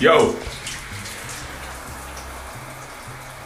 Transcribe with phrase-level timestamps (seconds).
[0.00, 0.36] Yo.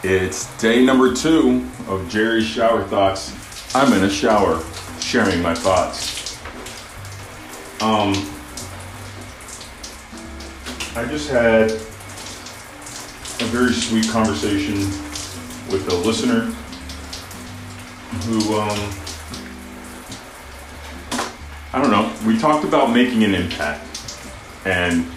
[0.03, 3.75] It's day number two of Jerry's shower thoughts.
[3.75, 4.63] I'm in a shower
[4.99, 6.37] sharing my thoughts.
[7.81, 8.13] Um,
[10.95, 11.71] I just had
[13.41, 14.75] a very sweet conversation
[15.71, 16.53] with a listener
[18.27, 18.93] who, um,
[21.73, 23.87] I don't know, we talked about making an impact
[24.65, 25.11] and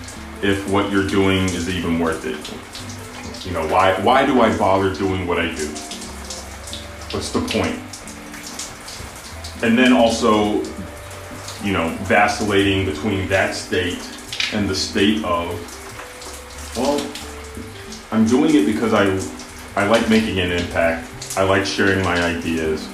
[0.47, 2.39] if what you're doing is even worth it.
[3.47, 5.69] You know, why why do I bother doing what I do?
[7.11, 7.81] What's the point?
[9.63, 10.63] And then also,
[11.65, 13.99] you know, vacillating between that state
[14.53, 15.49] and the state of,
[16.77, 17.01] well,
[18.13, 19.05] I'm doing it because I
[19.81, 21.09] I like making an impact.
[21.37, 22.89] I like sharing my ideas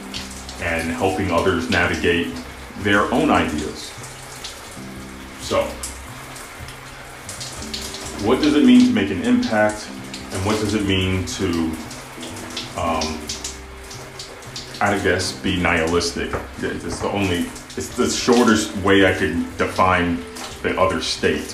[0.60, 2.34] and helping others navigate
[2.78, 3.92] their own ideas.
[5.40, 5.68] So,
[8.22, 9.88] what does it mean to make an impact
[10.30, 11.48] and what does it mean to
[12.78, 13.18] um,
[14.80, 16.30] i guess be nihilistic?
[16.58, 20.18] It's the only it's the shortest way i could define
[20.62, 21.50] the other state.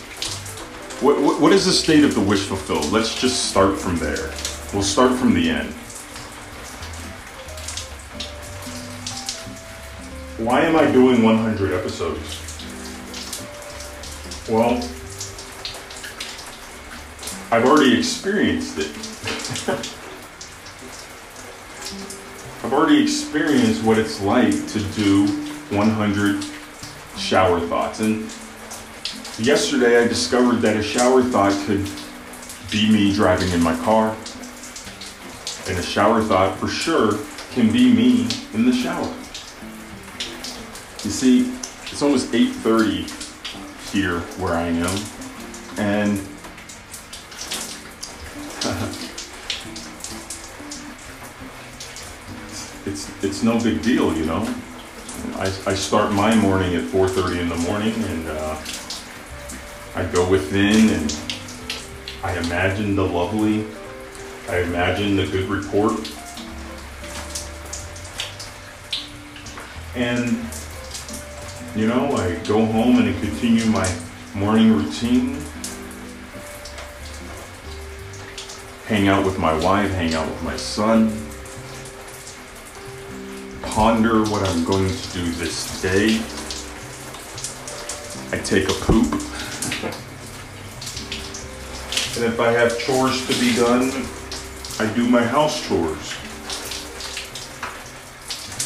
[1.00, 2.92] What, what, what is the state of the wish fulfilled?
[2.92, 4.30] Let's just start from there.
[4.74, 5.72] We'll start from the end.
[10.36, 12.44] Why am i doing 100 episodes?
[14.50, 14.97] Well
[17.50, 18.90] I've already experienced it.
[22.62, 25.26] I've already experienced what it's like to do
[25.70, 26.44] 100
[27.16, 28.00] shower thoughts.
[28.00, 28.24] And
[29.38, 31.88] yesterday I discovered that a shower thought could
[32.70, 34.14] be me driving in my car.
[35.68, 37.18] And a shower thought for sure
[37.52, 39.10] can be me in the shower.
[41.02, 41.50] You see,
[41.90, 43.08] it's almost 8:30
[43.90, 44.98] here where I am.
[45.78, 46.20] And
[53.22, 54.42] it's no big deal, you know.
[55.34, 58.60] I, I start my morning at 4:30 in the morning, and uh,
[59.96, 61.18] I go within and
[62.22, 63.66] I imagine the lovely.
[64.48, 65.92] I imagine the good report,
[69.94, 70.48] and
[71.76, 73.88] you know I go home and I continue my
[74.34, 75.42] morning routine.
[78.86, 81.28] Hang out with my wife, hang out with my son
[83.78, 86.20] ponder what I'm going to do this day.
[88.36, 89.12] I take a poop.
[92.16, 94.04] and if I have chores to be done,
[94.80, 96.16] I do my house chores.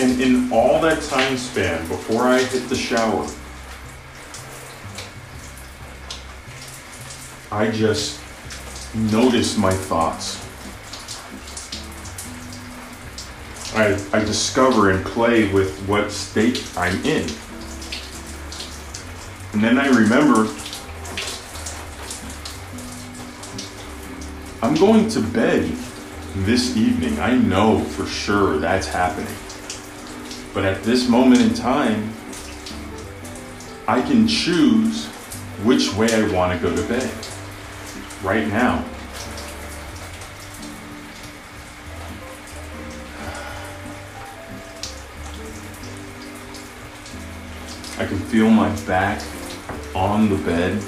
[0.00, 3.28] And in all that time span before I hit the shower,
[7.50, 8.18] I just
[8.94, 10.42] notice my thoughts.
[13.74, 17.28] I, I discover and play with what state I'm in.
[19.52, 20.46] And then I remember
[24.62, 25.64] I'm going to bed
[26.34, 27.18] this evening.
[27.18, 29.34] I know for sure that's happening.
[30.54, 32.12] But at this moment in time,
[33.88, 35.06] I can choose
[35.64, 37.10] which way I want to go to bed
[38.22, 38.84] right now.
[48.32, 49.22] Feel my back
[49.94, 50.82] on the bed.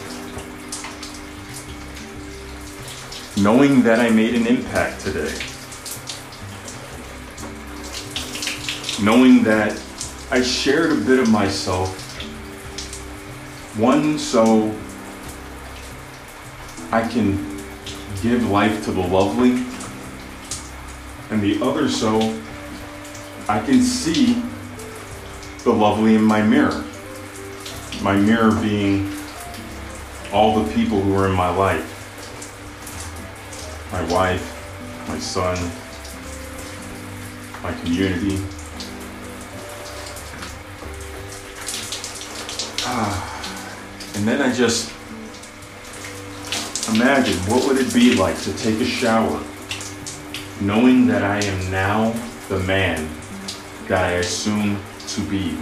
[3.37, 5.37] Knowing that I made an impact today.
[9.05, 9.79] Knowing that
[10.31, 11.95] I shared a bit of myself.
[13.77, 14.75] One, so
[16.91, 17.37] I can
[18.23, 19.63] give life to the lovely.
[21.29, 22.21] And the other, so
[23.51, 24.43] I can see
[25.65, 26.83] the lovely in my mirror
[28.05, 29.11] my mirror being
[30.33, 31.91] all the people who are in my life
[33.95, 35.57] my wife, my son,
[37.63, 38.43] my community.
[42.85, 44.91] Ah, and then I just
[46.93, 49.41] imagine what would it be like to take a shower
[50.61, 52.13] knowing that I am now
[52.49, 53.09] the man
[53.87, 54.77] that I assume
[55.07, 55.57] to be.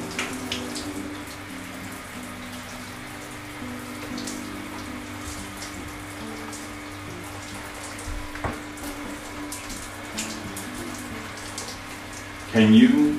[12.52, 13.18] Can you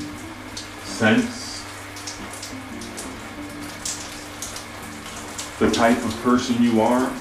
[0.83, 1.63] sense
[5.57, 7.11] the type of person you are?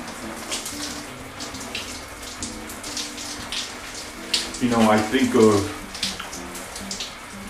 [4.60, 5.54] You know, I think of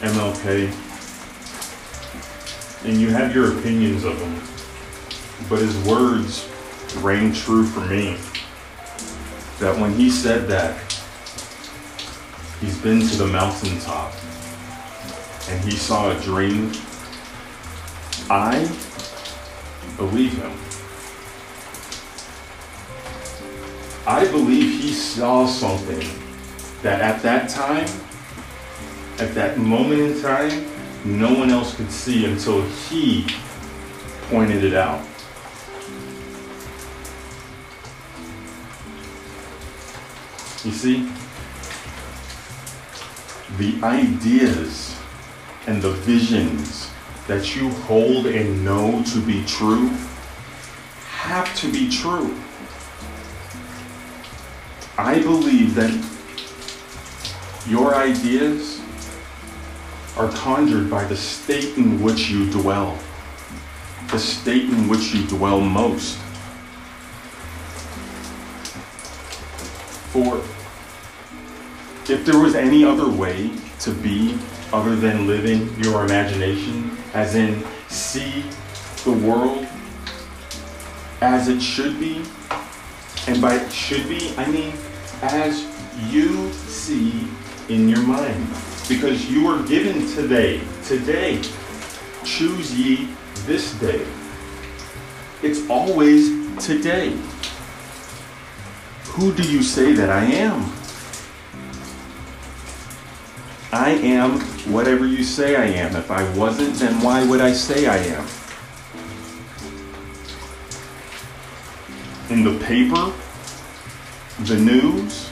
[0.01, 0.71] MLK,
[2.87, 6.49] and you have your opinions of him, but his words
[6.99, 8.17] rang true for me.
[9.59, 10.79] That when he said that,
[12.61, 14.13] he's been to the mountaintop
[15.53, 16.73] and he saw a dream,
[18.31, 18.59] I
[19.99, 20.51] believe him.
[24.07, 26.09] I believe he saw something
[26.81, 27.87] that at that time,
[29.19, 30.67] at that moment in time,
[31.05, 33.27] no one else could see until he
[34.31, 35.05] pointed it out.
[40.65, 41.13] You see,
[43.59, 44.97] the ideas
[45.67, 46.91] and the visions
[47.29, 49.89] that you hold and know to be true
[51.09, 52.37] have to be true.
[54.99, 55.93] I believe that
[57.67, 58.83] your ideas
[60.17, 62.99] are conjured by the state in which you dwell,
[64.11, 66.19] the state in which you dwell most.
[70.13, 70.43] For
[72.13, 73.51] if there was any other way
[73.81, 74.39] to be
[74.73, 78.45] other than living your imagination, as in see
[79.05, 79.67] the world
[81.21, 82.23] as it should be,
[83.29, 84.73] and by should be, I mean
[85.23, 85.65] as
[86.11, 87.29] you see
[87.69, 88.47] in your mind.
[88.89, 91.41] Because you are given today, today,
[92.25, 93.09] choose ye
[93.47, 94.05] this day.
[95.43, 96.31] It's always
[96.65, 97.17] today.
[99.05, 100.73] Who do you say that I am?
[103.73, 105.97] I am whatever you say I am.
[105.97, 108.27] If I wasn't, then why would I say I am?
[112.31, 113.13] In the paper,
[114.45, 115.31] the news,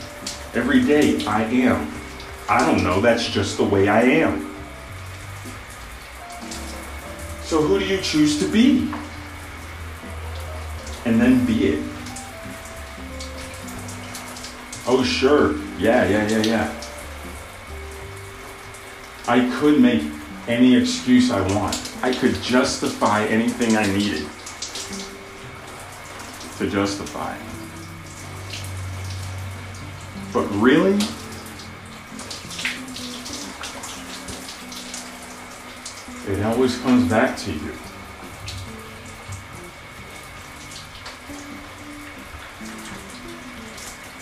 [0.55, 1.91] every day I am.
[2.49, 4.55] I don't know, that's just the way I am.
[7.45, 8.93] So who do you choose to be?
[11.05, 11.85] And then be it.
[14.87, 15.57] Oh, sure.
[15.79, 16.80] Yeah, yeah, yeah, yeah.
[19.31, 20.03] I could make
[20.49, 21.81] any excuse I want.
[22.03, 24.27] I could justify anything I needed
[26.59, 27.37] to justify.
[30.33, 30.99] But really,
[36.27, 37.73] it always comes back to you.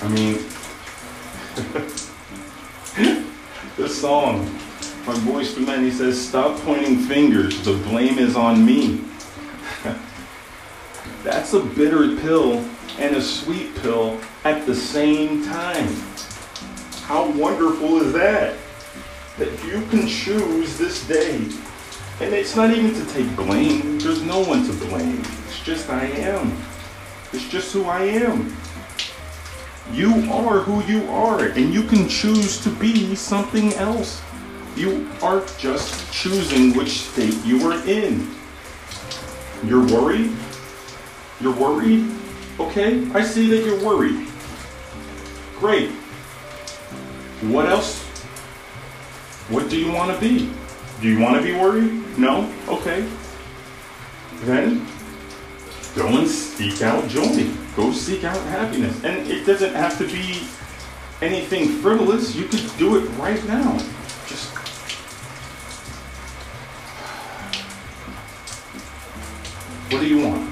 [0.02, 0.34] I mean,
[3.78, 4.67] this song,
[5.08, 9.00] my Boyz II Men, he says, Stop pointing fingers, the blame is on me.
[11.24, 12.62] That's a bitter pill
[12.98, 15.88] and a sweet pill at the same time.
[17.04, 18.54] How wonderful is that?
[19.38, 21.36] That you can choose this day.
[22.20, 23.98] And it's not even to take blame.
[23.98, 25.22] There's no one to blame.
[25.46, 26.54] It's just I am.
[27.32, 28.54] It's just who I am.
[29.90, 34.20] You are who you are, and you can choose to be something else.
[34.76, 38.30] You are just choosing which state you are in.
[39.64, 40.30] You're worried?
[41.40, 42.10] You're worried?
[42.60, 44.26] Okay, I see that you're worried.
[45.58, 45.90] Great.
[47.42, 48.04] What else?
[49.48, 50.52] What do you want to be?
[51.00, 52.18] Do you want to be worried?
[52.18, 52.52] No?
[52.68, 53.08] Okay.
[54.42, 54.86] Then
[55.94, 57.50] go and seek out joy.
[57.76, 59.02] Go seek out happiness.
[59.04, 60.42] And it doesn't have to be
[61.20, 62.34] anything frivolous.
[62.34, 63.78] You could do it right now.
[64.28, 64.50] Just
[69.90, 70.50] what do you want?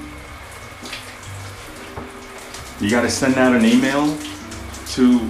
[2.81, 4.17] You got to send out an email
[4.93, 5.29] to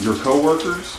[0.00, 0.96] your coworkers.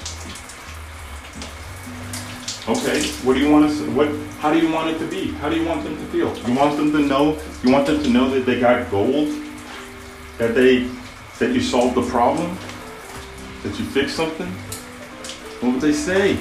[2.70, 4.08] Okay, what do you want to what
[4.40, 5.32] how do you want it to be?
[5.34, 6.34] How do you want them to feel?
[6.48, 9.28] You want them to know you want them to know that they got gold?
[10.38, 10.90] That they
[11.40, 12.58] that you solved the problem?
[13.64, 14.50] That you fixed something?
[15.60, 16.36] What would they say?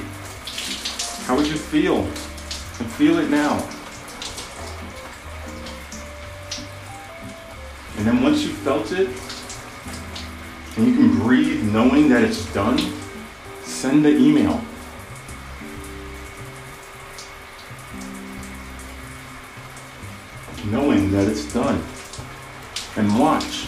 [1.26, 1.98] How would you feel?
[1.98, 3.54] And feel it now.
[7.96, 9.08] And then once you felt it,
[10.76, 12.78] and you can breathe knowing that it's done,
[13.64, 14.60] send the email.
[20.66, 21.82] Knowing that it's done.
[22.96, 23.66] And watch.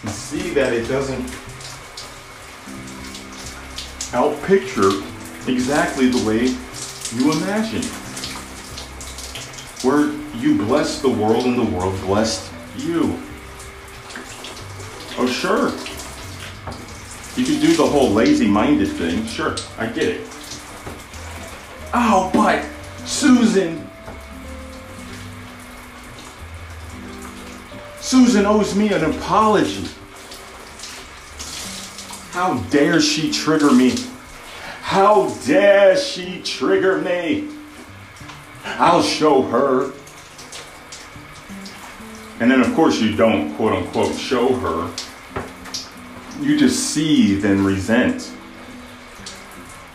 [0.00, 1.28] And see that it doesn't
[4.12, 5.02] outpicture
[5.48, 6.54] exactly the way
[7.14, 7.82] you imagine.
[9.82, 13.20] Where you bless the world and the world blessed you.
[15.18, 15.72] Oh, sure.
[17.36, 19.26] You could do the whole lazy minded thing.
[19.26, 20.20] Sure, I get it.
[21.92, 22.64] Oh, but
[23.06, 23.88] Susan.
[28.00, 29.88] Susan owes me an apology.
[32.36, 33.94] How dare she trigger me?
[34.82, 37.48] How dare she trigger me?
[38.62, 39.90] I'll show her.
[42.38, 44.94] And then, of course, you don't quote unquote show her.
[46.38, 48.30] You just seethe and resent.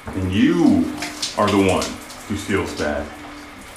[0.07, 0.91] And you
[1.37, 1.85] are the one
[2.27, 3.07] who feels bad.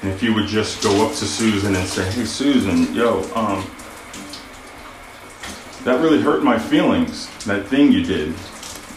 [0.00, 3.62] And if you would just go up to Susan and say, hey, Susan, yo, um,
[5.85, 8.35] that really hurt my feelings, that thing you did.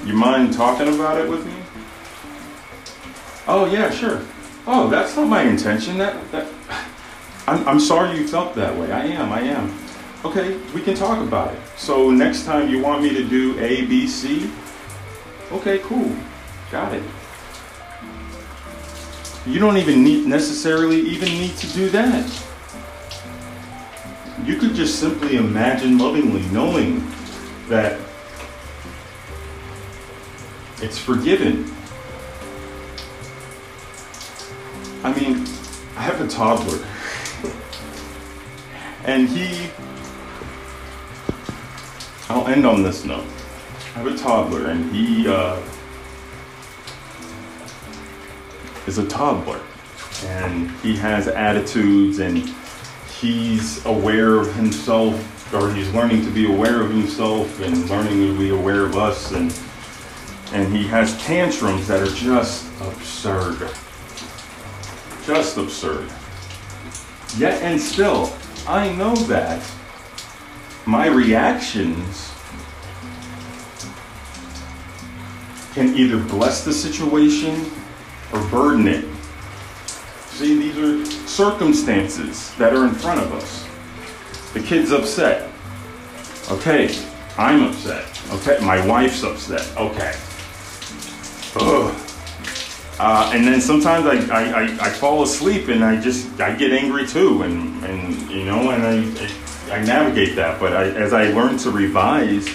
[0.06, 1.54] You mind talking about it with me?
[3.48, 4.22] Oh, yeah, sure.
[4.66, 5.98] Oh, that's not my intention.
[5.98, 6.48] That, that,
[7.48, 8.92] I'm, I'm sorry you felt that way.
[8.92, 9.78] I am, I am.
[10.26, 11.60] Okay, we can talk about it.
[11.78, 14.52] So next time you want me to do A, B, C?
[15.52, 16.14] Okay, cool.
[16.72, 17.04] Got it.
[19.46, 22.47] You don't even need necessarily even need to do that.
[24.48, 27.06] You could just simply imagine lovingly knowing
[27.68, 28.00] that
[30.82, 31.70] it's forgiven.
[35.04, 35.46] I mean,
[35.98, 36.80] I have a toddler.
[39.04, 39.70] and he,
[42.30, 43.28] I'll end on this note.
[43.96, 45.62] I have a toddler, and he uh,
[48.88, 49.60] is a toddler.
[50.24, 52.50] And he has attitudes, and
[53.20, 58.38] he's aware of himself, or he's learning to be aware of himself, and learning to
[58.38, 59.32] be aware of us.
[59.32, 59.52] And
[60.54, 63.70] and he has tantrums that are just absurd.
[65.26, 66.10] Just absurd.
[67.38, 68.32] Yet and still,
[68.66, 69.62] I know that
[70.86, 72.32] my reactions
[75.74, 77.70] can either bless the situation
[78.34, 79.06] or burden it.
[80.38, 83.68] See, these are circumstances that are in front of us.
[84.54, 85.50] The kid's upset.
[86.52, 86.96] Okay,
[87.40, 88.06] I'm upset.
[88.32, 89.68] Okay, my wife's upset.
[89.76, 90.14] Okay,
[91.60, 92.04] Ugh.
[93.00, 96.72] Uh, and then sometimes I, I, I, I, fall asleep and I just I get
[96.72, 101.30] angry too and, and you know and I, I, navigate that but I, as I
[101.30, 102.48] learn to revise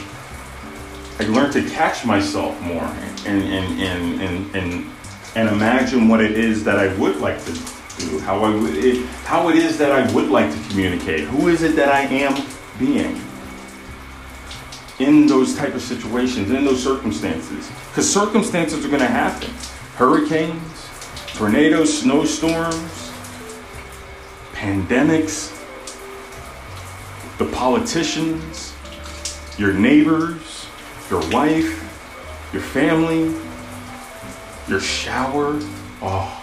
[1.20, 2.82] I learn to catch myself more
[3.24, 4.90] and and, and, and, and,
[5.36, 7.71] and imagine what it is that I would like to
[8.08, 11.62] do how I it, how it is that I would like to communicate who is
[11.62, 12.46] it that I am
[12.78, 13.20] being
[14.98, 17.70] in those type of situations, in those circumstances.
[17.88, 19.50] Because circumstances are going to happen.
[19.96, 20.88] Hurricanes,
[21.34, 23.10] tornadoes, snowstorms,
[24.52, 25.58] pandemics,
[27.38, 28.74] the politicians,
[29.58, 30.66] your neighbors,
[31.10, 31.78] your wife,
[32.52, 33.34] your family,
[34.68, 35.58] your shower.
[36.00, 36.41] Oh,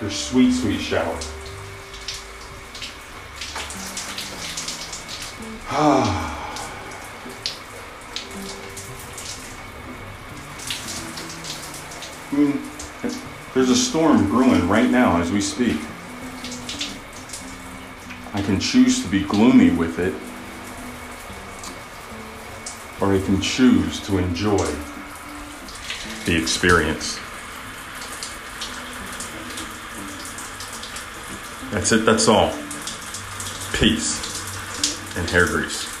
[0.00, 1.18] your sweet, sweet shower.
[5.70, 6.34] Ah.
[12.30, 12.62] I mean,
[13.54, 15.76] there's a storm brewing right now as we speak.
[18.34, 20.14] I can choose to be gloomy with it,
[23.00, 24.68] or I can choose to enjoy
[26.24, 27.18] the experience.
[31.70, 32.50] That's it, that's all.
[33.74, 35.97] Peace and hair grease.